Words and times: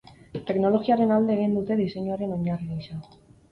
Teknologiaren 0.45 1.13
alde 1.17 1.35
egin 1.35 1.53
dute 1.59 1.79
diseinuaren 1.83 2.35
oinarri 2.39 2.73
gisa. 2.83 3.01